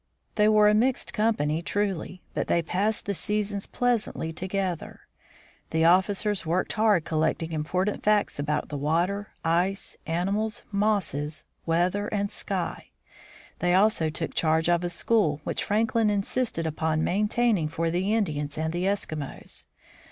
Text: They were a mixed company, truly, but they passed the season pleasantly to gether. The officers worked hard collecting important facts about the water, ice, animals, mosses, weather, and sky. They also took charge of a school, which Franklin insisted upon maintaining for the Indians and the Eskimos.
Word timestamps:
They 0.33 0.49
were 0.49 0.67
a 0.67 0.73
mixed 0.73 1.13
company, 1.13 1.61
truly, 1.61 2.23
but 2.33 2.47
they 2.47 2.63
passed 2.63 3.05
the 3.05 3.13
season 3.13 3.59
pleasantly 3.71 4.33
to 4.33 4.47
gether. 4.47 5.01
The 5.69 5.85
officers 5.85 6.43
worked 6.43 6.73
hard 6.73 7.05
collecting 7.05 7.51
important 7.51 8.01
facts 8.01 8.39
about 8.39 8.69
the 8.69 8.79
water, 8.79 9.27
ice, 9.45 9.97
animals, 10.07 10.63
mosses, 10.71 11.45
weather, 11.67 12.07
and 12.07 12.31
sky. 12.31 12.89
They 13.59 13.75
also 13.75 14.09
took 14.09 14.33
charge 14.33 14.69
of 14.69 14.83
a 14.83 14.89
school, 14.89 15.39
which 15.43 15.63
Franklin 15.63 16.09
insisted 16.09 16.65
upon 16.65 17.03
maintaining 17.03 17.67
for 17.67 17.91
the 17.91 18.15
Indians 18.15 18.57
and 18.57 18.73
the 18.73 18.85
Eskimos. 18.85 19.65